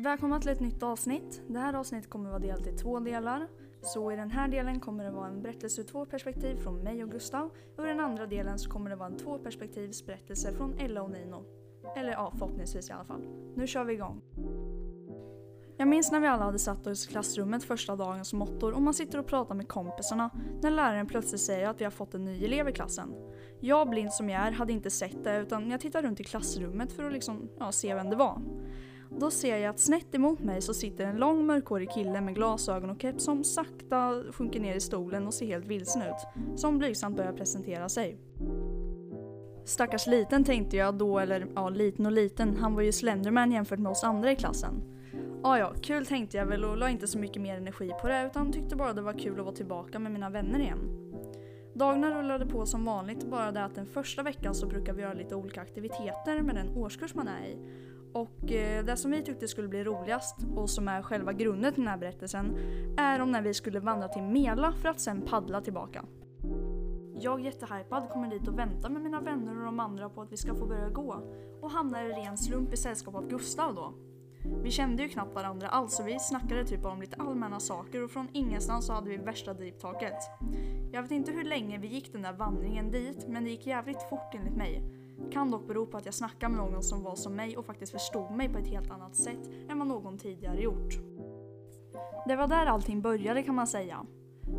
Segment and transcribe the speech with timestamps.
[0.00, 1.42] Välkomna till ett nytt avsnitt.
[1.48, 3.48] Det här avsnittet kommer vara delat i två delar.
[3.82, 7.04] Så i den här delen kommer det vara en berättelse ur två perspektiv från mig
[7.04, 10.78] och Gustav och i den andra delen så kommer det vara en tvåperspektivs berättelse från
[10.78, 11.44] Ella och Nino.
[11.96, 13.26] Eller ja, förhoppningsvis i alla fall.
[13.56, 14.22] Nu kör vi igång.
[15.76, 18.82] Jag minns när vi alla hade satt oss i klassrummet första dagen som åttor och
[18.82, 20.30] man sitter och pratar med kompisarna
[20.62, 23.14] när läraren plötsligt säger att vi har fått en ny elev i klassen.
[23.60, 26.92] Jag, blind som jag är, hade inte sett det utan jag tittade runt i klassrummet
[26.92, 28.42] för att liksom, ja, se vem det var.
[29.18, 32.90] Då ser jag att snett emot mig så sitter en lång mörkhårig kille med glasögon
[32.90, 36.58] och keps som sakta sjunker ner i stolen och ser helt vilsen ut.
[36.58, 38.18] Som blygsamt börjar presentera sig.
[39.64, 43.78] Stackars liten tänkte jag då, eller ja, liten och liten, han var ju Slenderman jämfört
[43.78, 44.74] med oss andra i klassen.
[45.42, 48.26] Ja, ja, kul tänkte jag väl och la inte så mycket mer energi på det
[48.26, 50.78] utan tyckte bara det var kul att vara tillbaka med mina vänner igen.
[51.74, 55.12] Dagarna rullade på som vanligt, bara det att den första veckan så brukar vi göra
[55.12, 57.58] lite olika aktiviteter med den årskurs man är i.
[58.12, 61.82] Och eh, det som vi tyckte skulle bli roligast och som är själva grunden till
[61.82, 62.58] den här berättelsen
[62.96, 66.04] är om när vi skulle vandra till Mela för att sen paddla tillbaka.
[67.20, 70.36] Jag jättehypad kommer dit och väntar med mina vänner och de andra på att vi
[70.36, 71.22] ska få börja gå
[71.60, 73.94] och hamnar i ren slump i sällskap av Gustav då.
[74.62, 78.10] Vi kände ju knappt varandra alls så vi snackade typ om lite allmänna saker och
[78.10, 80.16] från ingenstans så hade vi värsta driptaket.
[80.92, 84.02] Jag vet inte hur länge vi gick den där vandringen dit men det gick jävligt
[84.10, 84.99] fort enligt mig.
[85.32, 87.92] Kan dock bero på att jag snackade med någon som var som mig och faktiskt
[87.92, 90.94] förstod mig på ett helt annat sätt än vad någon tidigare gjort.
[92.26, 94.06] Det var där allting började kan man säga.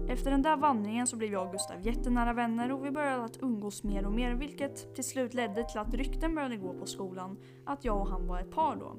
[0.08, 3.38] Efter den där vandringen så blev jag och Gustav jättenära vänner och vi började att
[3.42, 7.38] umgås mer och mer vilket till slut ledde till att rykten började gå på skolan
[7.66, 8.96] att jag och han var ett par då.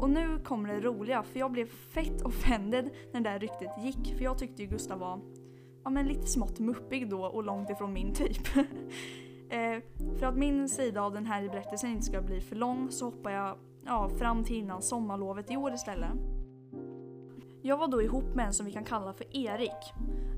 [0.00, 4.16] Och nu kommer det roliga för jag blev fett offended när det där ryktet gick
[4.16, 5.20] för jag tyckte ju Gustav var
[5.84, 8.48] ja, men lite smått muppig då och långt ifrån min typ.
[9.50, 9.82] eh,
[10.18, 13.30] för att min sida av den här berättelsen inte ska bli för lång så hoppar
[13.30, 16.10] jag ja, fram till innan sommarlovet i år istället.
[17.62, 19.92] Jag var då ihop med en som vi kan kalla för Erik.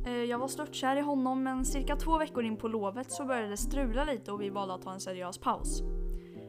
[0.07, 3.49] Eh, jag var störtkär i honom men cirka två veckor in på lovet så började
[3.49, 5.83] det strula lite och vi valde att ta en seriös paus.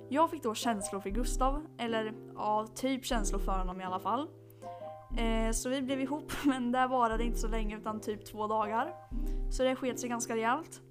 [0.09, 4.27] Jag fick då känslor för Gustav, eller ja, typ känslor för honom i alla fall.
[5.17, 8.95] Eh, så vi blev ihop men det varade inte så länge utan typ två dagar.
[9.51, 10.82] Så det sket sig ganska rejält.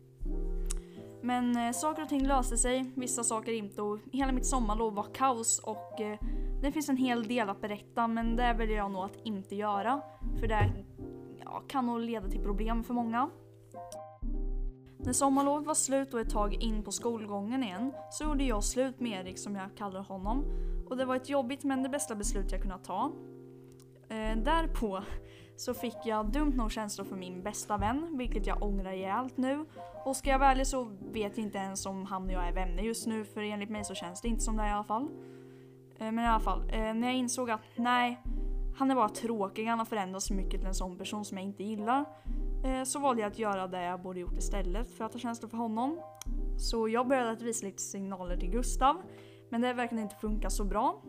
[1.22, 5.06] Men eh, saker och ting löste sig, vissa saker inte och hela mitt sommarlov var
[5.14, 6.18] kaos och eh,
[6.62, 10.00] det finns en hel del att berätta men det väljer jag nog att inte göra.
[10.40, 10.72] För det
[11.44, 13.30] ja, kan nog leda till problem för många.
[14.98, 19.00] När sommarlovet var slut och ett tag in på skolgången igen så gjorde jag slut
[19.00, 20.44] med Erik som jag kallar honom.
[20.88, 23.12] Och det var ett jobbigt men det bästa beslut jag kunnat ta.
[24.08, 25.02] Eh, därpå
[25.62, 29.64] så fick jag dumt nog känslor för min bästa vän, vilket jag ångrar rejält nu.
[30.04, 32.52] Och ska jag vara ärlig så vet jag inte ens om han och jag är
[32.52, 35.08] vänner just nu för enligt mig så känns det inte som det i alla fall.
[35.98, 38.20] Eh, men i alla fall, eh, när jag insåg att nej,
[38.76, 41.44] han är bara tråkig, han har förändrats så mycket till en sån person som jag
[41.44, 42.04] inte gillar.
[42.64, 45.48] Eh, så valde jag att göra det jag borde gjort istället för att ha känslor
[45.48, 46.00] för honom.
[46.58, 48.96] Så jag började att visa lite signaler till Gustav,
[49.50, 51.02] men det verkade inte funka så bra.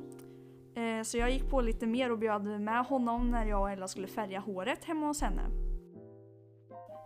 [0.76, 3.88] Eh, så jag gick på lite mer och bjöd med honom när jag och Ella
[3.88, 5.42] skulle färga håret hemma hos henne.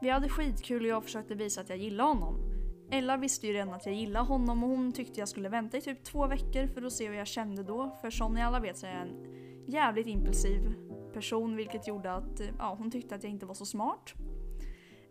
[0.02, 2.58] Vi hade skitkul och jag försökte visa att jag gillade honom.
[2.92, 5.82] Ella visste ju redan att jag gillade honom och hon tyckte jag skulle vänta i
[5.82, 7.98] typ två veckor för att se hur jag kände då.
[8.02, 9.26] För som ni alla vet så är jag en
[9.68, 10.74] jävligt impulsiv
[11.14, 14.14] person vilket gjorde att eh, ja, hon tyckte att jag inte var så smart.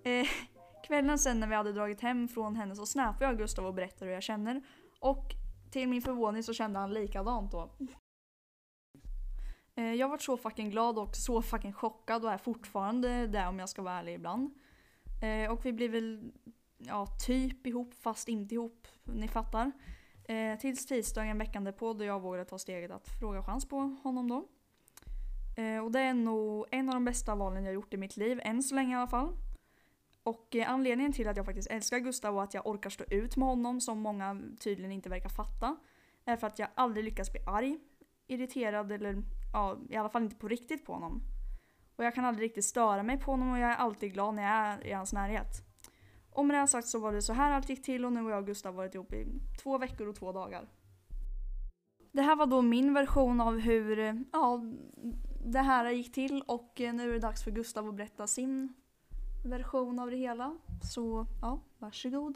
[0.05, 0.27] Eh,
[0.87, 4.06] kvällen sen när vi hade dragit hem från henne så snappade jag Gustav och berättade
[4.06, 4.62] hur jag känner.
[5.00, 5.25] Och
[5.71, 7.71] till min förvåning så kände han likadant då.
[9.76, 13.47] Eh, jag jag varit så fucking glad och så fucking chockad och är fortfarande det
[13.47, 14.54] om jag ska vara ärlig ibland.
[15.22, 16.32] Eh, och vi blev väl
[16.78, 19.72] ja, typ ihop fast inte ihop, ni fattar.
[20.25, 24.28] Eh, tills tisdagen veckan därpå då jag vågade ta steget att fråga chans på honom
[24.28, 24.48] då.
[25.84, 28.62] Och det är nog en av de bästa valen jag gjort i mitt liv, än
[28.62, 29.37] så länge i alla fall.
[30.22, 33.48] Och anledningen till att jag faktiskt älskar Gustav och att jag orkar stå ut med
[33.48, 35.76] honom, som många tydligen inte verkar fatta,
[36.25, 37.78] är för att jag aldrig lyckas bli arg,
[38.26, 39.23] irriterad eller
[39.56, 41.23] ja, i alla fall inte på riktigt på honom.
[41.97, 44.43] Och jag kan aldrig riktigt störa mig på honom och jag är alltid glad när
[44.43, 45.62] jag är i hans närhet.
[46.31, 48.31] Och med det sagt så var det så här allt gick till och nu har
[48.31, 49.26] jag och Gustav varit ihop i
[49.62, 50.69] två veckor och två dagar.
[52.12, 54.61] Det här var då min version av hur ja,
[55.44, 58.75] det här gick till och nu är det dags för Gustav att berätta sin
[59.44, 60.59] version av det hela.
[60.82, 62.35] Så ja, varsågod.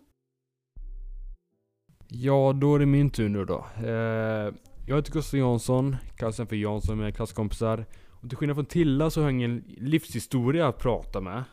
[2.08, 3.58] Ja, då är det min tur nu då.
[3.86, 4.54] Eh,
[4.90, 7.84] jag heter Gustav Jansson, kallas för Jansson med klasskompisar.
[8.08, 11.44] Och till skillnad från Tilla så har jag ingen livshistoria att prata med.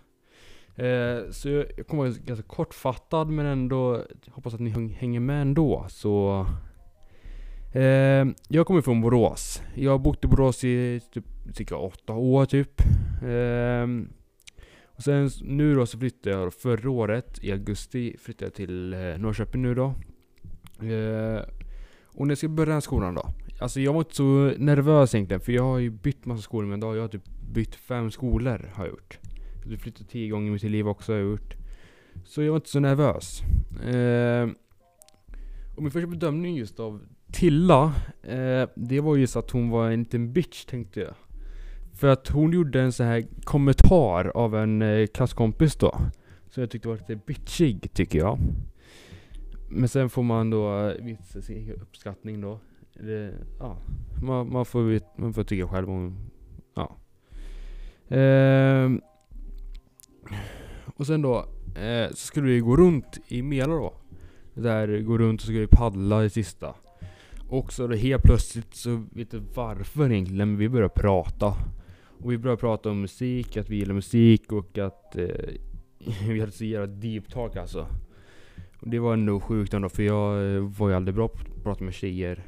[0.76, 5.42] Eh, så jag, jag kommer vara ganska kortfattad men ändå hoppas att ni hänger med
[5.42, 5.86] ändå.
[5.90, 6.46] Så
[7.74, 9.62] Eh, jag kommer från Borås.
[9.76, 12.82] Jag har bott i Borås i typ cirka åtta år typ.
[13.22, 13.88] Eh,
[14.86, 19.00] och sen nu då så flyttade jag förra året, i augusti, flyttade jag till eh,
[19.00, 19.86] Norrköping nu då.
[20.88, 21.42] Eh,
[22.18, 23.30] och när jag ska börja den här skolan då.
[23.60, 26.80] Alltså jag var inte så nervös egentligen, för jag har ju bytt massa skolor men
[26.80, 27.24] då har jag typ
[27.54, 29.20] bytt fem skolor har jag gjort.
[29.56, 31.56] Jag har typ flyttat tio gånger i mitt liv också har jag gjort.
[32.26, 33.42] Så jag var inte så nervös.
[33.86, 34.50] Eh,
[35.76, 37.94] och min första bedömning just av Tilla,
[38.24, 41.14] eh, det var just att hon var en liten bitch tänkte jag.
[41.94, 45.98] För att hon gjorde en sån här kommentar av en eh, klasskompis då.
[46.50, 48.40] Som jag tyckte var lite bitchig, tycker jag.
[49.70, 52.60] Men sen får man då eh, visa sin egen uppskattning då.
[52.94, 53.78] Det, ja,
[54.24, 56.18] man, man, får, man får tycka själv om...
[56.76, 56.98] Ja.
[58.18, 58.92] Eh,
[60.96, 63.94] och sen då, eh, så skulle vi gå runt i Mela då.
[64.54, 66.76] Där gå runt och så skulle vi paddla i sista.
[67.50, 71.56] Och så då helt plötsligt så vet du varför egentligen, men vi började prata.
[72.20, 75.28] Och vi började prata om musik, att vi gillar musik och att eh,
[76.28, 77.88] vi hade så jävla deep talk alltså.
[78.82, 81.84] Det var ändå sjukt ändå för jag eh, var ju aldrig bra på att prata
[81.84, 82.44] med tjejer.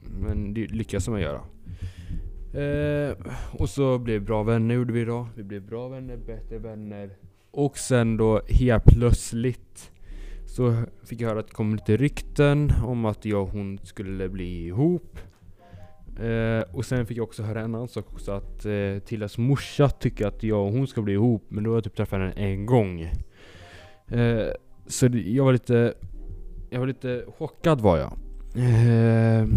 [0.00, 1.40] Men det lyckas man göra.
[2.54, 3.16] Eh,
[3.52, 5.28] och så blev vi bra vänner gjorde vi då.
[5.36, 7.10] Vi blev bra vänner, bättre vänner.
[7.50, 9.90] Och sen då helt plötsligt
[10.46, 14.28] så fick jag höra att det kom lite rykten om att jag och hon skulle
[14.28, 15.18] bli ihop.
[16.20, 19.88] Eh, och sen fick jag också höra en annan sak också att eh, Tillas morsa
[19.88, 22.32] tycker att jag och hon ska bli ihop men då har jag typ träffat henne
[22.32, 23.00] en gång.
[24.08, 24.48] Eh,
[24.88, 25.94] så det, jag var lite
[26.70, 28.12] Jag var lite chockad var jag.
[28.54, 29.48] Eh,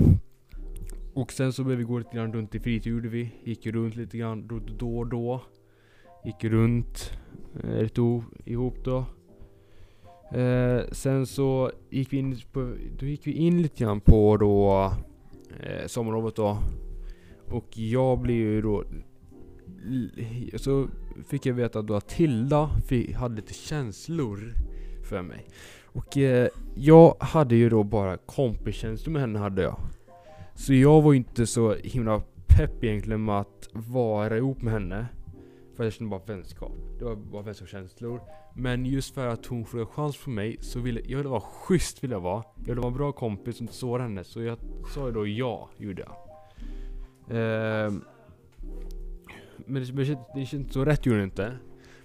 [1.13, 3.31] och sen så började vi gå lite grann runt i fritid gjorde vi.
[3.43, 5.41] Gick runt lite grann då och då.
[6.25, 7.11] Gick runt
[7.63, 9.05] eh, lite ihop då.
[10.37, 14.91] Eh, sen så gick vi in på, då gick vi in lite grann på då
[15.59, 16.57] eh, sommarlovet då.
[17.47, 18.83] Och jag blev ju då
[20.55, 20.87] så
[21.27, 22.69] fick jag veta då att Tilda
[23.15, 24.55] hade lite känslor
[25.11, 25.45] för mig.
[25.85, 29.79] Och eh, jag hade ju då bara kompiskänslor med henne hade jag.
[30.55, 35.05] Så jag var ju inte så himla pepp egentligen med att vara ihop med henne.
[35.75, 36.71] För jag kände bara vänskap.
[36.99, 38.21] Det var bara vänskapskänslor.
[38.55, 42.03] Men just för att hon frågade chans på mig så ville jag ville vara schysst
[42.03, 42.43] ville jag vara.
[42.57, 44.23] Jag ville vara en bra kompis som inte sårade henne.
[44.23, 44.57] Så jag
[44.93, 46.15] sa ju då ja, gjorde jag.
[47.37, 48.03] Ehm,
[49.65, 51.57] men det, kändes- det kändes inte så rätt gjorde det inte.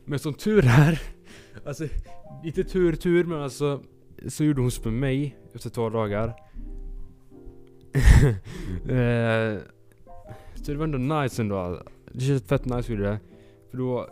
[0.05, 1.01] Men som tur är,
[1.65, 1.89] alltså
[2.45, 3.83] lite tur tur men alltså
[4.29, 6.35] så gjorde hon så med mig efter två dagar.
[8.89, 9.59] Eh,
[10.55, 11.83] så det var ändå nice ändå.
[12.13, 13.19] Det kändes fett nice gjorde det.
[13.71, 14.09] För då,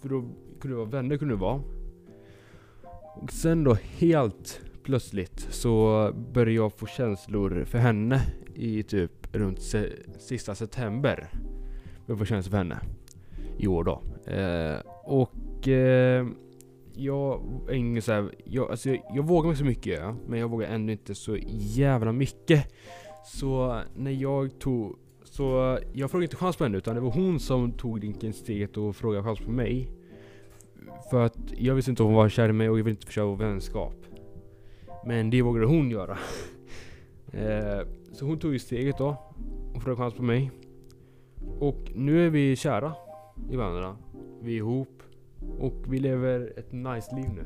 [0.00, 0.20] för då
[0.60, 1.60] kunde det vara vänner kunde det vara.
[3.14, 8.22] Och sen då helt plötsligt så började jag få känslor för henne
[8.54, 9.88] i typ runt se,
[10.18, 11.28] sista september.
[12.06, 12.80] Jag får känslor för henne.
[13.58, 14.02] I år då.
[14.32, 15.30] Eh, och
[15.68, 16.26] eh,
[16.94, 20.40] jag är ingen så här, jag, alltså jag, jag vågar mig så mycket ja, men
[20.40, 22.74] jag vågar ändå inte så jävla mycket.
[23.24, 27.40] Så när jag tog, så jag frågade inte chans på henne utan det var hon
[27.40, 29.88] som tog drinken steget och frågade chans på mig.
[31.10, 33.06] För att jag visste inte om hon var kär i mig och jag ville inte
[33.06, 33.94] förstöra vår vänskap.
[35.06, 36.12] Men det vågade hon göra.
[37.32, 39.16] eh, så hon tog ju steget då
[39.74, 40.50] och frågade chans på mig.
[41.60, 42.92] Och nu är vi kära
[43.50, 43.96] i varandra.
[44.40, 45.02] Vi är ihop.
[45.58, 47.44] Och vi lever ett nice liv nu.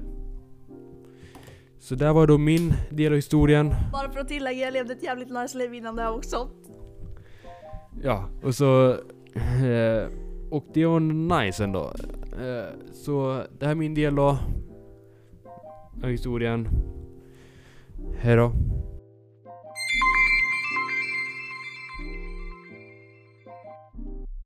[1.78, 3.74] Så där var då min del av historien.
[3.92, 6.48] Bara för att tillägga, jag levde ett jävligt nice liv innan det här också.
[8.02, 8.90] Ja, och så...
[9.34, 10.08] Eh,
[10.50, 11.92] och det var nice ändå.
[12.40, 14.38] Eh, så det här är min del då.
[16.02, 16.68] Av historien.
[18.18, 18.52] Hejdå.